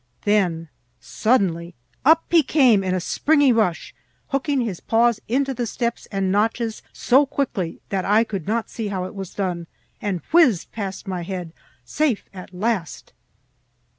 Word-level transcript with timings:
Then 0.23 0.67
suddenly 0.99 1.75
up 2.03 2.23
he 2.31 2.41
came 2.41 2.83
in 2.83 2.95
a 2.95 2.99
springy 2.99 3.51
rush, 3.53 3.93
hooking 4.29 4.61
his 4.61 4.79
paws 4.79 5.19
into 5.27 5.53
the 5.53 5.67
steps 5.67 6.07
and 6.11 6.31
notches 6.31 6.81
so 6.91 7.27
quickly 7.27 7.81
that 7.89 8.03
I 8.03 8.23
could 8.23 8.47
not 8.47 8.67
see 8.67 8.87
how 8.87 9.03
it 9.05 9.13
was 9.13 9.35
done, 9.35 9.67
and 10.01 10.23
whizzed 10.33 10.71
past 10.71 11.07
my 11.07 11.21
head, 11.21 11.53
safe 11.85 12.25
at 12.33 12.51
last! 12.51 13.13